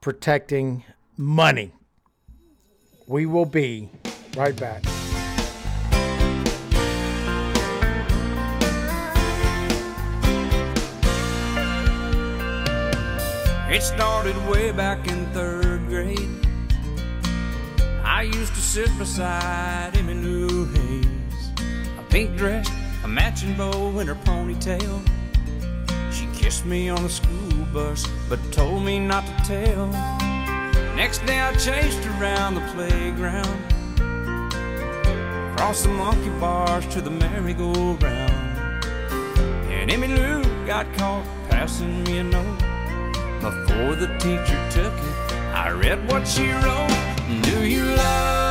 protecting 0.00 0.84
money. 1.16 1.72
We 3.06 3.26
will 3.26 3.46
be 3.46 3.90
right 4.36 4.56
back. 4.56 4.82
It 13.70 13.82
started 13.82 14.36
way 14.48 14.72
back 14.72 15.06
in 15.08 15.26
third 15.32 15.86
grade. 15.88 16.46
I 18.04 18.22
used 18.22 18.54
to 18.54 18.60
sit 18.60 18.96
beside 18.98 19.96
Emmy 19.96 20.14
Lou 20.14 20.66
Hayes. 20.66 20.83
Pink 22.14 22.36
dress, 22.36 22.70
a 23.02 23.08
matching 23.08 23.54
bow, 23.54 23.98
and 23.98 24.08
her 24.08 24.14
ponytail. 24.14 25.02
She 26.12 26.28
kissed 26.32 26.64
me 26.64 26.88
on 26.88 27.02
the 27.02 27.08
school 27.08 27.64
bus, 27.72 28.06
but 28.28 28.38
told 28.52 28.84
me 28.84 29.00
not 29.00 29.26
to 29.26 29.34
tell. 29.44 29.88
Next 30.94 31.26
day 31.26 31.40
I 31.40 31.52
chased 31.54 32.06
around 32.06 32.54
the 32.54 32.60
playground, 32.72 33.58
across 35.50 35.82
the 35.82 35.88
monkey 35.88 36.30
bars 36.38 36.86
to 36.94 37.00
the 37.00 37.10
merry-go-round. 37.10 38.84
And 39.72 39.90
Emmy 39.90 40.06
Lou 40.06 40.44
got 40.66 40.86
caught 40.94 41.26
passing 41.50 42.04
me 42.04 42.18
a 42.18 42.22
note. 42.22 42.60
Before 43.40 43.96
the 43.96 44.06
teacher 44.20 44.60
took 44.70 44.94
it, 44.94 45.34
I 45.52 45.72
read 45.72 46.08
what 46.08 46.28
she 46.28 46.48
wrote. 46.48 47.42
Do 47.42 47.66
you 47.66 47.82
love 47.82 48.43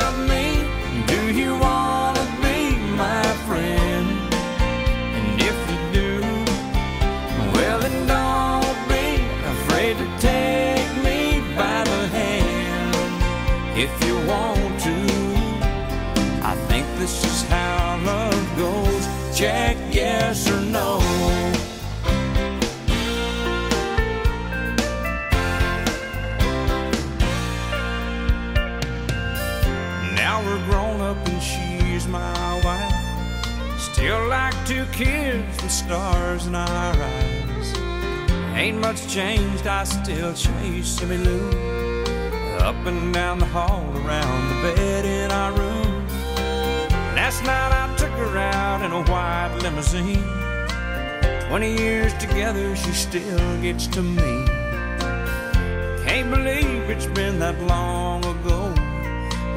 that 57.53 57.68
long 57.68 58.24
ago 58.25 58.74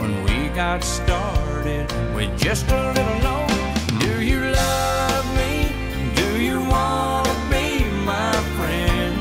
when 0.00 0.22
we 0.24 0.48
got 0.54 0.82
started 0.82 1.90
with 2.14 2.36
just 2.38 2.68
a 2.70 2.92
little 2.92 3.20
note. 3.20 4.00
Do 4.00 4.22
you 4.22 4.40
love 4.40 5.26
me? 5.36 5.72
Do 6.14 6.42
you 6.42 6.60
want 6.60 7.26
to 7.26 7.34
be 7.50 7.84
my 8.04 8.32
friend? 8.56 9.16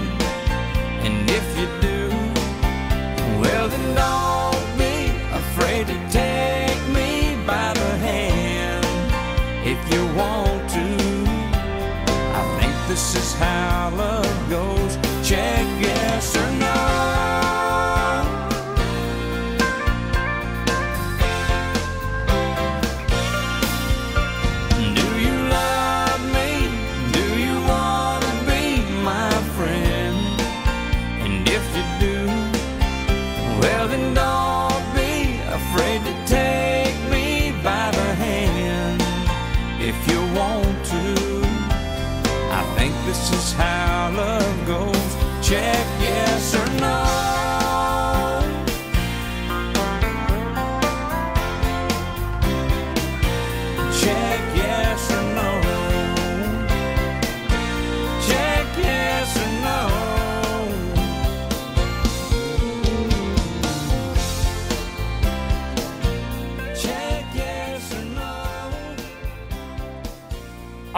And 1.06 1.30
if 1.30 1.46
you 1.60 1.68
do, 1.82 2.10
well 3.42 3.68
then 3.70 3.96
don't 3.96 4.78
be 4.78 5.12
afraid 5.34 5.88
to 5.88 5.98
take 6.10 6.82
me 6.90 7.36
by 7.46 7.74
the 7.74 7.92
hand. 8.08 8.86
If 9.66 9.80
you 9.92 10.02
want 10.16 10.70
to, 10.72 10.88
I 12.40 12.60
think 12.60 12.74
this 12.88 13.16
is 13.16 13.34
how 13.34 13.92
love 13.96 14.50
goes. 14.50 14.75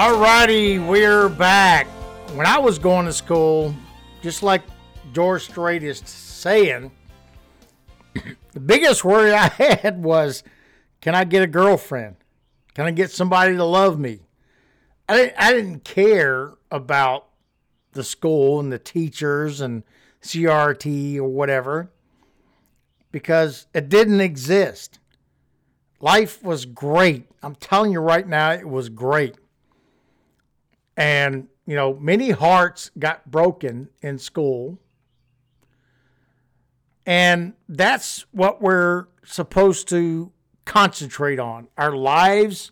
Alrighty, 0.08 0.88
we're 0.88 1.28
back. 1.28 1.86
When 2.34 2.48
I 2.48 2.58
was 2.60 2.80
going 2.80 3.08
to 3.08 3.12
school, 3.12 3.76
just 4.22 4.42
like 4.42 4.62
George 5.12 5.44
Strait 5.44 5.84
is 5.84 6.00
saying, 6.00 6.92
the 8.14 8.60
biggest 8.62 9.04
worry 9.04 9.34
I 9.34 9.48
had 9.50 10.02
was, 10.02 10.44
can 11.02 11.14
I 11.14 11.26
get 11.26 11.44
a 11.44 11.48
girlfriend? 11.48 12.16
Can 12.74 12.86
I 12.86 12.92
get 12.92 13.12
somebody 13.12 13.58
to 13.58 13.66
love 13.66 14.00
me? 14.00 14.22
I 15.10 15.18
didn't, 15.18 15.34
I 15.38 15.52
didn't 15.52 15.84
care 15.84 16.54
about 16.72 17.28
the 17.92 18.04
school 18.06 18.62
and 18.62 18.72
the 18.72 18.80
teachers 18.80 19.60
and 19.60 19.84
CRT 20.22 21.18
or 21.18 21.28
whatever 21.28 21.92
because 23.12 23.68
it 23.74 23.90
didn't 23.90 24.22
exist. 24.22 25.00
Life 26.00 26.42
was 26.42 26.64
great. 26.64 27.28
I'm 27.44 27.56
telling 27.56 27.92
you 27.92 28.00
right 28.00 28.26
now, 28.26 28.52
it 28.52 28.70
was 28.70 28.88
great. 28.88 29.36
And, 30.98 31.48
you 31.66 31.76
know, 31.76 31.94
many 31.94 32.32
hearts 32.32 32.92
got 32.98 33.30
broken 33.30 33.90
in 34.02 34.18
school. 34.18 34.80
And 37.06 37.54
that's 37.70 38.26
what 38.32 38.62
we're 38.62 39.06
supposed 39.24 39.88
to 39.90 40.32
concentrate 40.66 41.40
on 41.40 41.70
our 41.78 41.96
lives 41.96 42.72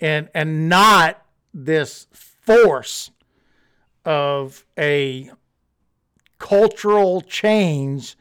and 0.00 0.28
and 0.34 0.68
not 0.68 1.24
this 1.54 2.08
force 2.12 3.10
of 4.04 4.64
a 4.78 5.30
cultural 6.38 7.20
change 7.20 8.16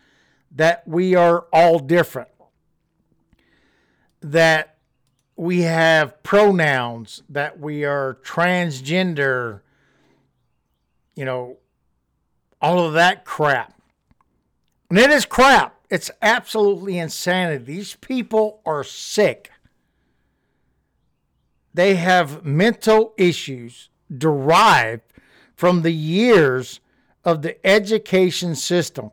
that 0.51 0.87
we 0.87 1.15
are 1.15 1.47
all 1.51 1.79
different, 1.79 2.29
that 4.21 4.74
we 5.35 5.61
have 5.61 6.21
pronouns, 6.23 7.23
that 7.29 7.59
we 7.59 7.83
are 7.83 8.17
transgender, 8.23 9.61
you 11.15 11.25
know, 11.25 11.57
all 12.61 12.79
of 12.79 12.93
that 12.93 13.25
crap. 13.25 13.73
And 14.89 14.97
it 14.97 15.11
is 15.11 15.25
crap. 15.25 15.75
It's 15.89 16.09
absolutely 16.21 16.97
insanity. 16.97 17.63
These 17.63 17.95
people 17.95 18.61
are 18.65 18.83
sick. 18.83 19.51
They 21.73 21.95
have 21.95 22.45
mental 22.45 23.13
issues 23.17 23.89
derived 24.15 25.03
from 25.55 25.81
the 25.81 25.91
years 25.91 26.79
of 27.25 27.41
the 27.41 27.65
education 27.65 28.55
system. 28.55 29.11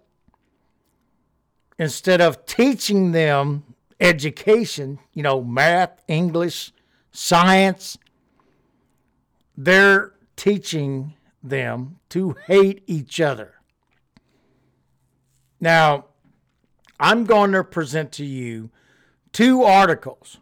Instead 1.78 2.20
of 2.20 2.46
teaching 2.46 3.12
them 3.12 3.71
education, 4.03 4.99
you 5.15 5.23
know, 5.23 5.43
math, 5.43 6.03
English, 6.09 6.73
science, 7.12 7.97
they're 9.57 10.12
teaching 10.35 11.15
them 11.43 12.01
to 12.09 12.37
hate 12.47 12.83
each 12.87 13.21
other. 13.21 13.55
Now, 15.61 16.07
I'm 16.99 17.25
going 17.25 17.53
to 17.53 17.62
present 17.62 18.11
to 18.12 18.25
you 18.25 18.71
two 19.33 19.62
articles 19.62 20.38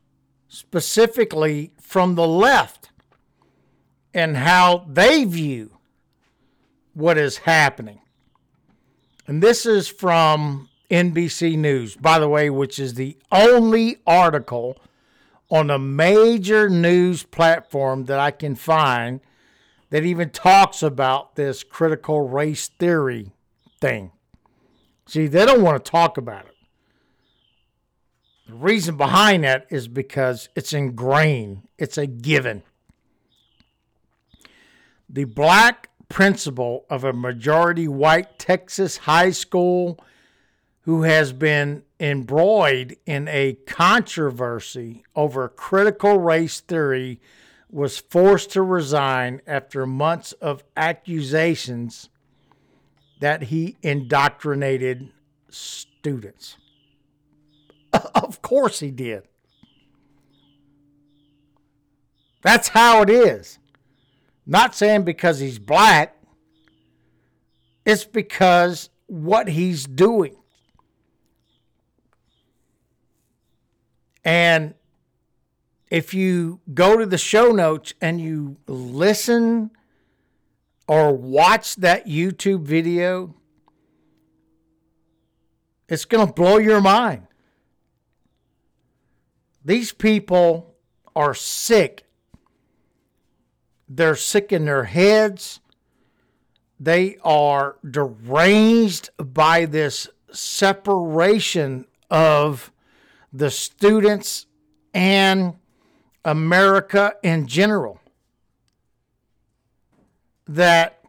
specifically 0.49 1.73
from 1.79 2.14
the 2.14 2.27
left 2.27 2.90
and 4.14 4.38
how 4.38 4.87
they 4.88 5.25
view 5.25 5.79
what 6.94 7.18
is 7.18 7.38
happening. 7.38 8.01
And 9.27 9.42
this 9.42 9.66
is 9.66 9.87
from 9.87 10.69
NBC 10.90 11.57
News, 11.57 11.96
by 11.96 12.18
the 12.18 12.29
way, 12.29 12.50
which 12.50 12.79
is 12.79 12.94
the 12.94 13.16
only 13.31 13.98
article 14.07 14.76
on 15.50 15.70
a 15.70 15.79
major 15.79 16.68
news 16.68 17.22
platform 17.22 18.05
that 18.05 18.18
I 18.18 18.31
can 18.31 18.55
find 18.55 19.20
that 19.90 20.05
even 20.05 20.31
talks 20.31 20.83
about 20.83 21.35
this 21.35 21.64
critical 21.64 22.29
race 22.29 22.68
theory 22.68 23.33
thing. 23.81 24.12
See, 25.07 25.26
they 25.26 25.44
don't 25.44 25.62
want 25.62 25.85
to 25.85 25.90
talk 25.90 26.16
about 26.16 26.46
it. 26.46 26.55
The 28.46 28.55
reason 28.55 28.96
behind 28.96 29.44
that 29.44 29.66
is 29.70 29.88
because 29.88 30.48
it's 30.55 30.72
ingrained, 30.72 31.68
it's 31.79 31.98
a 31.98 32.07
given. 32.07 32.62
The 35.09 35.24
black 35.24 35.88
principal 36.09 36.85
of 36.90 37.05
a 37.05 37.12
majority 37.12 37.88
white 37.88 38.38
Texas 38.38 38.98
high 38.98 39.31
school 39.31 39.98
who 40.82 41.02
has 41.02 41.32
been 41.32 41.82
embroiled 41.98 42.92
in 43.06 43.28
a 43.28 43.54
controversy 43.66 45.04
over 45.14 45.48
critical 45.48 46.18
race 46.18 46.60
theory 46.60 47.20
was 47.70 47.98
forced 47.98 48.50
to 48.50 48.62
resign 48.62 49.40
after 49.46 49.86
months 49.86 50.32
of 50.34 50.64
accusations 50.76 52.08
that 53.20 53.44
he 53.44 53.76
indoctrinated 53.82 55.10
students. 55.48 56.56
Of 58.14 58.40
course 58.40 58.78
he 58.78 58.92
did. 58.92 59.24
That's 62.42 62.68
how 62.68 63.02
it 63.02 63.10
is. 63.10 63.58
Not 64.46 64.74
saying 64.74 65.02
because 65.02 65.40
he's 65.40 65.58
black, 65.58 66.16
it's 67.84 68.04
because 68.04 68.90
what 69.06 69.48
he's 69.48 69.84
doing. 69.84 70.36
And 74.24 74.74
if 75.90 76.14
you 76.14 76.61
go 76.72 76.96
to 76.96 77.06
the 77.06 77.18
show 77.18 77.50
notes 77.50 77.94
and 78.00 78.20
you 78.20 78.56
listen 78.66 79.70
or 80.87 81.12
watch 81.12 81.76
that 81.76 82.06
YouTube 82.06 82.62
video, 82.62 83.35
it's 85.88 86.04
going 86.04 86.26
to 86.26 86.33
blow 86.33 86.59
your 86.59 86.80
mind. 86.80 87.26
These 89.64 89.92
people 89.92 90.74
are 91.16 91.35
sick. 91.35 92.04
They're 93.88 94.16
sick 94.16 94.52
in 94.52 94.66
their 94.66 94.85
heads. 94.85 95.61
They 96.78 97.18
are 97.22 97.76
deranged 97.88 99.11
by 99.18 99.66
this 99.66 100.09
separation 100.30 101.87
of 102.09 102.72
the 103.32 103.50
students 103.50 104.46
and 104.92 105.54
America 106.24 107.14
in 107.22 107.46
general. 107.46 108.00
That 110.46 111.04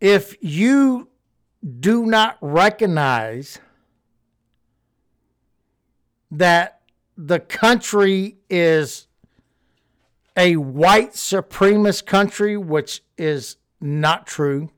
if 0.00 0.36
you 0.40 1.08
do 1.80 2.06
not 2.06 2.38
recognize 2.40 3.58
that 6.30 6.80
the 7.16 7.40
country 7.40 8.38
is 8.48 9.08
a 10.36 10.56
white 10.56 11.12
supremacist 11.12 12.06
country, 12.06 12.56
which 12.56 13.02
is 13.18 13.56
not 13.80 14.26
true. 14.26 14.70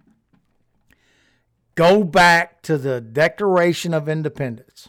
Go 1.74 2.04
back 2.04 2.62
to 2.62 2.78
the 2.78 3.00
Declaration 3.00 3.94
of 3.94 4.08
Independence 4.08 4.88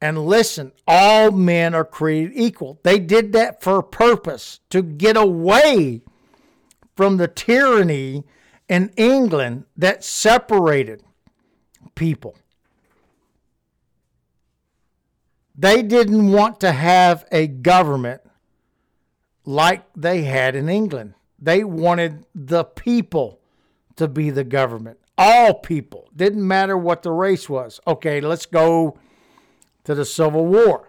and 0.00 0.26
listen. 0.26 0.72
All 0.86 1.30
men 1.30 1.74
are 1.74 1.84
created 1.84 2.32
equal. 2.34 2.78
They 2.82 2.98
did 2.98 3.32
that 3.32 3.62
for 3.62 3.78
a 3.78 3.82
purpose 3.82 4.60
to 4.70 4.82
get 4.82 5.16
away 5.16 6.02
from 6.96 7.16
the 7.16 7.28
tyranny 7.28 8.24
in 8.68 8.92
England 8.96 9.64
that 9.76 10.04
separated 10.04 11.02
people. 11.94 12.36
They 15.56 15.82
didn't 15.82 16.30
want 16.30 16.60
to 16.60 16.70
have 16.70 17.24
a 17.32 17.48
government 17.48 18.20
like 19.44 19.84
they 19.96 20.22
had 20.22 20.54
in 20.54 20.68
England. 20.68 21.14
They 21.38 21.64
wanted 21.64 22.26
the 22.34 22.64
people 22.64 23.40
to 23.96 24.06
be 24.06 24.30
the 24.30 24.44
government. 24.44 24.98
All 25.16 25.54
people. 25.54 26.08
Didn't 26.14 26.46
matter 26.46 26.76
what 26.76 27.02
the 27.02 27.10
race 27.10 27.48
was. 27.48 27.80
Okay, 27.86 28.20
let's 28.20 28.46
go 28.46 28.96
to 29.88 29.94
the 29.94 30.04
Civil 30.04 30.44
War 30.44 30.86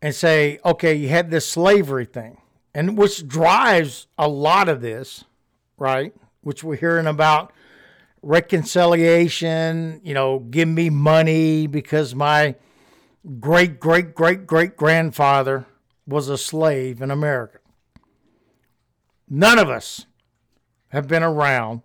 and 0.00 0.14
say, 0.14 0.60
okay, 0.64 0.94
you 0.94 1.08
had 1.08 1.32
this 1.32 1.44
slavery 1.44 2.04
thing, 2.04 2.40
and 2.72 2.96
which 2.96 3.26
drives 3.26 4.06
a 4.16 4.28
lot 4.28 4.68
of 4.68 4.80
this, 4.80 5.24
right? 5.76 6.14
Which 6.42 6.62
we're 6.62 6.76
hearing 6.76 7.08
about 7.08 7.52
reconciliation, 8.22 10.00
you 10.04 10.14
know, 10.14 10.38
give 10.38 10.68
me 10.68 10.90
money 10.90 11.66
because 11.66 12.14
my 12.14 12.54
great 13.40 13.80
great 13.80 14.14
great 14.14 14.46
great 14.46 14.76
grandfather 14.76 15.66
was 16.06 16.28
a 16.28 16.38
slave 16.38 17.02
in 17.02 17.10
America. 17.10 17.58
None 19.28 19.58
of 19.58 19.68
us 19.68 20.06
have 20.90 21.08
been 21.08 21.24
around 21.24 21.82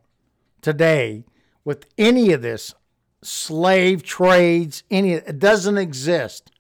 today 0.62 1.26
with 1.66 1.88
any 1.98 2.34
of 2.34 2.44
this 2.44 2.76
slave 3.24 4.04
trades, 4.04 4.84
any 4.90 5.14
it 5.14 5.40
doesn't 5.40 5.78
exist. 5.78 6.52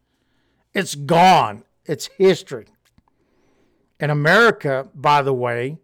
It's 0.74 0.96
gone. 0.96 1.64
It's 1.86 2.08
history. 2.18 2.68
And 4.00 4.10
America, 4.12 4.88
by 4.96 5.22
the 5.22 5.34
way, 5.34 5.80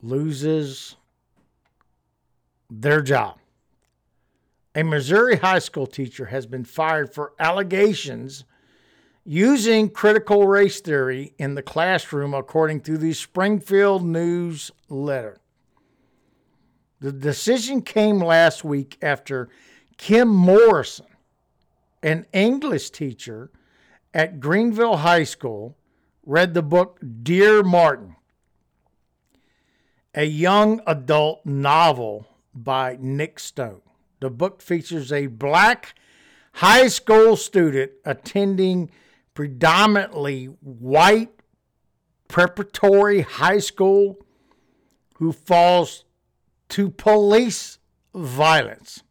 loses 0.00 0.94
their 2.70 3.02
job. 3.02 3.38
A 4.76 4.84
Missouri 4.84 5.36
high 5.36 5.58
school 5.58 5.88
teacher 5.88 6.26
has 6.26 6.46
been 6.46 6.64
fired 6.64 7.12
for 7.12 7.32
allegations 7.40 8.44
using 9.24 9.88
critical 9.88 10.46
race 10.46 10.80
theory 10.80 11.34
in 11.38 11.54
the 11.54 11.62
classroom, 11.62 12.34
according 12.34 12.80
to 12.82 12.98
the 12.98 13.12
Springfield 13.12 14.04
News 14.04 14.70
letter. 14.88 15.38
The 17.00 17.12
decision 17.12 17.82
came 17.82 18.18
last 18.18 18.64
week 18.64 18.98
after 19.02 19.48
Kim 19.96 20.28
Morrison, 20.28 21.06
an 22.02 22.26
English 22.32 22.90
teacher 22.90 23.50
at 24.12 24.40
Greenville 24.40 24.98
High 24.98 25.24
School, 25.24 25.76
read 26.24 26.54
the 26.54 26.62
book 26.62 27.00
Dear 27.22 27.62
Martin, 27.62 28.16
a 30.14 30.24
young 30.24 30.80
adult 30.86 31.44
novel 31.44 32.26
by 32.54 32.96
Nic 33.00 33.38
Stone. 33.38 33.80
The 34.20 34.30
book 34.30 34.62
features 34.62 35.12
a 35.12 35.26
black 35.26 35.94
high 36.52 36.88
school 36.88 37.36
student 37.36 37.92
attending 38.04 38.90
predominantly 39.34 40.46
white 40.60 41.30
preparatory 42.28 43.20
high 43.20 43.58
school 43.58 44.16
who 45.16 45.32
falls 45.32 46.04
to 46.68 46.90
police 46.90 47.78
violence. 48.14 49.02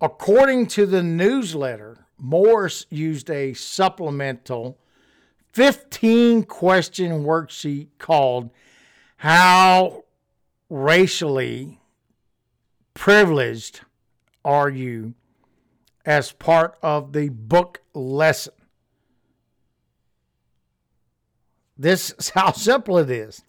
According 0.00 0.68
to 0.68 0.86
the 0.86 1.02
newsletter, 1.02 2.06
Morris 2.18 2.86
used 2.90 3.30
a 3.30 3.54
supplemental 3.54 4.78
15 5.52 6.44
question 6.44 7.24
worksheet 7.24 7.88
called 7.98 8.50
How 9.16 10.04
Racially 10.70 11.80
Privileged 12.94 13.80
Are 14.44 14.68
You 14.68 15.14
as 16.04 16.32
part 16.32 16.78
of 16.82 17.12
the 17.12 17.28
book 17.28 17.82
lesson. 17.94 18.54
This 21.78 22.10
is 22.18 22.30
how 22.30 22.52
simple 22.52 22.98
it 22.98 23.10
is. 23.10 23.42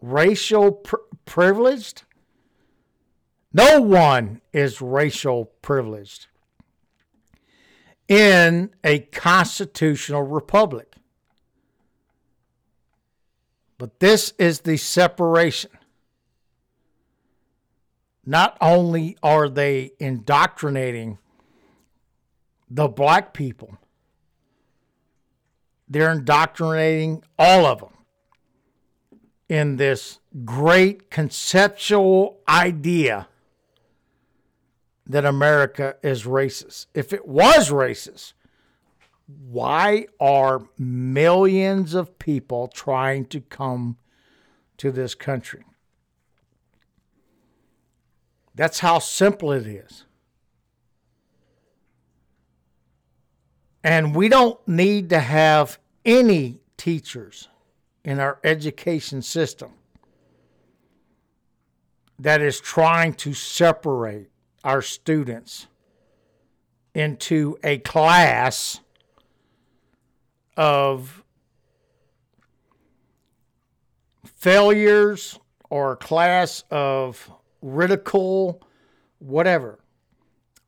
Racial 0.00 0.72
pr- 0.72 0.96
privileged? 1.24 2.04
No 3.52 3.80
one 3.82 4.40
is 4.52 4.80
racial 4.80 5.46
privileged 5.60 6.28
in 8.08 8.70
a 8.82 9.00
constitutional 9.00 10.22
republic. 10.22 10.94
But 13.78 14.00
this 14.00 14.32
is 14.38 14.60
the 14.60 14.76
separation. 14.76 15.70
Not 18.24 18.56
only 18.60 19.16
are 19.22 19.48
they 19.48 19.92
indoctrinating 19.98 21.18
the 22.70 22.88
black 22.88 23.34
people, 23.34 23.76
they're 25.92 26.12
indoctrinating 26.12 27.22
all 27.38 27.66
of 27.66 27.80
them 27.80 27.90
in 29.48 29.76
this 29.76 30.20
great 30.44 31.10
conceptual 31.10 32.38
idea 32.48 33.28
that 35.06 35.26
America 35.26 35.96
is 36.02 36.24
racist. 36.24 36.86
If 36.94 37.12
it 37.12 37.28
was 37.28 37.68
racist, 37.68 38.32
why 39.26 40.06
are 40.18 40.62
millions 40.78 41.92
of 41.92 42.18
people 42.18 42.68
trying 42.68 43.26
to 43.26 43.42
come 43.42 43.98
to 44.78 44.90
this 44.90 45.14
country? 45.14 45.64
That's 48.54 48.78
how 48.78 48.98
simple 48.98 49.52
it 49.52 49.66
is. 49.66 50.06
And 53.84 54.14
we 54.14 54.28
don't 54.28 54.66
need 54.66 55.10
to 55.10 55.18
have 55.18 55.78
any 56.04 56.60
teachers 56.76 57.48
in 58.04 58.18
our 58.18 58.38
education 58.44 59.22
system 59.22 59.70
that 62.18 62.40
is 62.40 62.60
trying 62.60 63.14
to 63.14 63.32
separate 63.32 64.30
our 64.64 64.82
students 64.82 65.66
into 66.94 67.56
a 67.64 67.78
class 67.78 68.80
of 70.56 71.24
failures 74.24 75.38
or 75.70 75.92
a 75.92 75.96
class 75.96 76.64
of 76.70 77.30
ridicule, 77.60 78.60
whatever. 79.18 79.78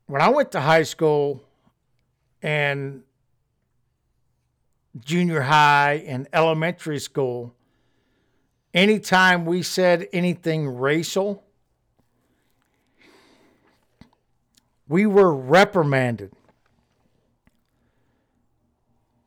When 0.07 0.21
I 0.21 0.29
went 0.29 0.51
to 0.53 0.61
high 0.61 0.83
school 0.83 1.43
and 2.41 3.03
junior 4.99 5.41
high 5.41 6.03
and 6.05 6.27
elementary 6.31 6.99
school, 6.99 7.53
anytime 8.73 9.45
we 9.45 9.61
said 9.61 10.07
anything 10.13 10.67
racial, 10.67 11.43
we 14.87 15.05
were 15.05 15.33
reprimanded 15.33 16.31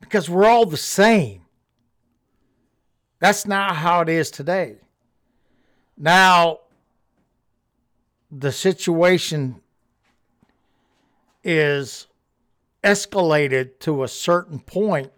because 0.01 0.31
we're 0.31 0.47
all 0.47 0.65
the 0.65 0.77
same. 0.77 1.43
That's 3.19 3.47
not 3.47 3.77
how 3.77 4.01
it 4.01 4.09
is 4.09 4.31
today. 4.31 4.77
Now, 5.97 6.61
the 8.31 8.53
situation 8.53 9.61
is 11.43 12.07
escalated 12.85 13.81
to 13.81 14.05
a 14.05 14.09
certain 14.09 14.61
point 14.61 15.11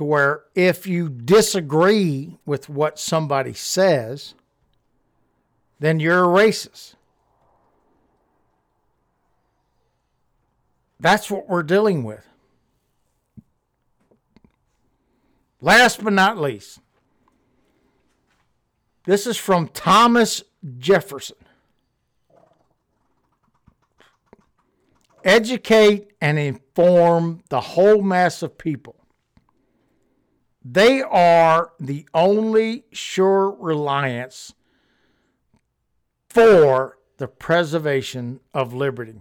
to 0.00 0.04
where 0.04 0.44
if 0.54 0.86
you 0.86 1.10
disagree 1.10 2.38
with 2.46 2.70
what 2.70 2.98
somebody 2.98 3.52
says, 3.52 4.32
then 5.78 6.00
you're 6.00 6.24
a 6.24 6.26
racist. 6.26 6.94
That's 10.98 11.30
what 11.30 11.50
we're 11.50 11.62
dealing 11.62 12.02
with. 12.02 12.26
Last 15.60 16.02
but 16.02 16.14
not 16.14 16.38
least, 16.38 16.80
this 19.04 19.26
is 19.26 19.36
from 19.36 19.68
Thomas 19.68 20.42
Jefferson. 20.78 21.36
Educate 25.22 26.12
and 26.22 26.38
inform 26.38 27.42
the 27.50 27.60
whole 27.60 28.00
mass 28.00 28.42
of 28.42 28.56
people. 28.56 28.96
They 30.72 31.02
are 31.02 31.72
the 31.80 32.06
only 32.14 32.84
sure 32.92 33.50
reliance 33.50 34.54
for 36.28 36.96
the 37.16 37.26
preservation 37.26 38.38
of 38.54 38.72
liberty. 38.72 39.20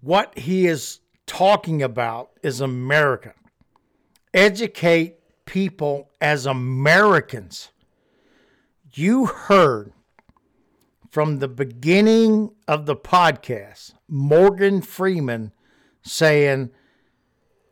What 0.00 0.36
he 0.36 0.66
is 0.66 0.98
talking 1.24 1.84
about 1.84 2.30
is 2.42 2.60
America. 2.60 3.34
Educate 4.34 5.18
people 5.44 6.10
as 6.20 6.46
Americans. 6.46 7.70
You 8.92 9.26
heard 9.26 9.92
from 11.10 11.38
the 11.38 11.48
beginning 11.48 12.50
of 12.66 12.86
the 12.86 12.96
podcast 12.96 13.94
Morgan 14.08 14.82
Freeman 14.82 15.52
saying, 16.02 16.70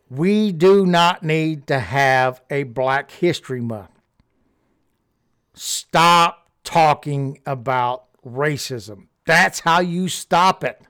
We 0.09 0.51
do 0.51 0.85
not 0.85 1.23
need 1.23 1.67
to 1.67 1.79
have 1.79 2.41
a 2.49 2.63
Black 2.63 3.11
History 3.11 3.61
Month. 3.61 3.91
Stop 5.53 6.49
talking 6.63 7.39
about 7.45 8.05
racism. 8.25 9.07
That's 9.25 9.59
how 9.59 9.81
you 9.81 10.07
stop 10.07 10.63
it. 10.63 10.81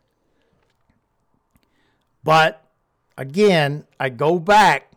But 2.24 2.64
again, 3.18 3.86
I 4.00 4.10
go 4.10 4.40
back 4.40 4.92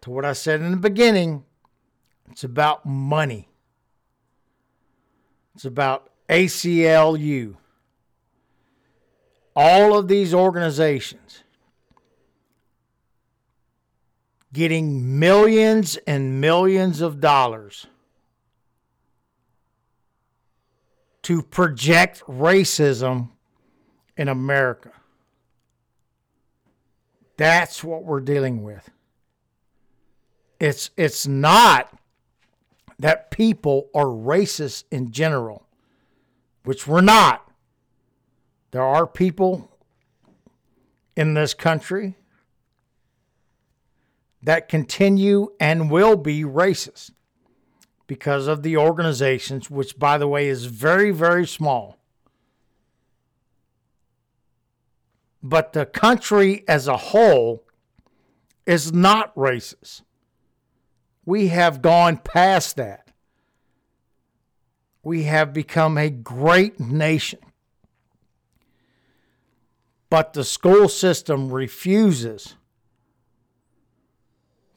to 0.00 0.10
what 0.10 0.24
I 0.24 0.32
said 0.32 0.60
in 0.60 0.70
the 0.70 0.76
beginning 0.76 1.44
it's 2.30 2.44
about 2.44 2.84
money, 2.84 3.48
it's 5.54 5.64
about 5.64 6.10
ACLU. 6.28 7.56
All 9.54 9.96
of 9.96 10.08
these 10.08 10.34
organizations 10.34 11.44
getting 14.56 15.18
millions 15.18 15.98
and 16.06 16.40
millions 16.40 17.02
of 17.02 17.20
dollars 17.20 17.86
to 21.20 21.42
project 21.42 22.22
racism 22.26 23.28
in 24.16 24.28
America. 24.28 24.92
That's 27.36 27.84
what 27.84 28.04
we're 28.04 28.20
dealing 28.20 28.62
with. 28.62 28.88
It's 30.58 30.88
it's 30.96 31.26
not 31.26 31.92
that 32.98 33.30
people 33.30 33.90
are 33.94 34.06
racist 34.06 34.84
in 34.90 35.10
general, 35.10 35.66
which 36.64 36.86
we're 36.86 37.02
not. 37.02 37.46
There 38.70 38.82
are 38.82 39.06
people 39.06 39.70
in 41.14 41.34
this 41.34 41.52
country 41.52 42.16
that 44.46 44.68
continue 44.68 45.48
and 45.58 45.90
will 45.90 46.16
be 46.16 46.42
racist 46.42 47.10
because 48.06 48.46
of 48.46 48.62
the 48.62 48.76
organizations, 48.76 49.68
which, 49.68 49.98
by 49.98 50.16
the 50.16 50.28
way, 50.28 50.46
is 50.46 50.66
very, 50.66 51.10
very 51.10 51.44
small. 51.44 51.98
But 55.42 55.72
the 55.72 55.84
country 55.84 56.64
as 56.68 56.86
a 56.86 56.96
whole 56.96 57.64
is 58.66 58.92
not 58.92 59.34
racist. 59.34 60.02
We 61.24 61.48
have 61.48 61.82
gone 61.82 62.16
past 62.16 62.76
that. 62.76 63.10
We 65.02 65.24
have 65.24 65.52
become 65.52 65.98
a 65.98 66.08
great 66.08 66.78
nation. 66.78 67.40
But 70.08 70.34
the 70.34 70.44
school 70.44 70.88
system 70.88 71.52
refuses 71.52 72.54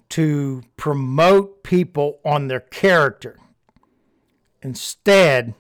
to 0.10 0.64
promote 0.76 1.64
people 1.64 2.20
on 2.26 2.48
their 2.48 2.60
character 2.60 3.38
instead 4.62 5.54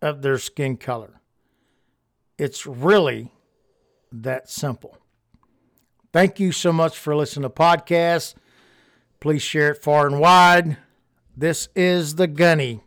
of 0.00 0.22
their 0.22 0.38
skin 0.38 0.76
color. 0.76 1.20
It's 2.38 2.66
really 2.66 3.32
that 4.10 4.50
simple. 4.50 4.98
Thank 6.12 6.38
you 6.38 6.52
so 6.52 6.72
much 6.72 6.98
for 6.98 7.16
listening 7.16 7.44
to 7.44 7.50
podcasts. 7.50 8.34
Please 9.20 9.42
share 9.42 9.70
it 9.70 9.82
far 9.82 10.06
and 10.06 10.20
wide. 10.20 10.76
This 11.36 11.68
is 11.74 12.16
the 12.16 12.26
Gunny 12.26 12.82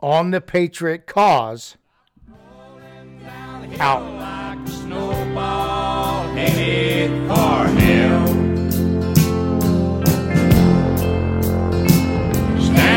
on 0.00 0.30
the 0.30 0.40
Patriot 0.40 1.06
Cause. 1.06 1.76
Out. 3.78 4.02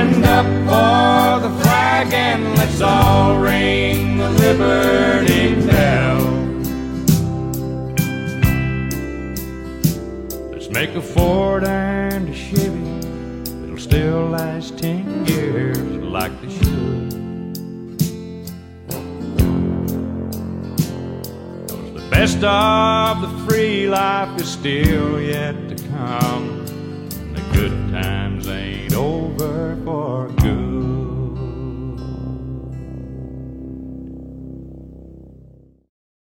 Stand 0.05 0.25
up 0.25 0.45
for 0.67 1.47
the 1.47 1.63
flag 1.63 2.13
and 2.13 2.55
let's 2.59 2.79
all 2.79 3.39
ring 3.39 4.17
the 4.19 4.29
liberty 4.29 5.55
bell. 5.65 6.19
Let's 10.51 10.69
make 10.69 10.91
a 10.91 11.01
Ford 11.01 11.63
and 11.63 12.29
a 12.29 12.33
Chevy 12.35 12.99
that'll 13.61 13.79
still 13.79 14.27
last 14.27 14.77
ten 14.77 15.25
years 15.25 15.79
like 15.79 16.39
they 16.39 16.49
should. 16.53 17.11
The 21.95 22.07
best 22.11 22.43
of 22.43 23.21
the 23.21 23.29
free 23.49 23.89
life 23.89 24.39
is 24.39 24.49
still 24.49 25.19
yet 25.19 25.55
to 25.69 25.75
come. 25.87 26.63
The 27.33 27.41
good 27.53 27.91
times 27.91 28.47
ain't 28.47 28.93
over 28.93 29.74
for 29.85 30.27
good. 30.29 30.54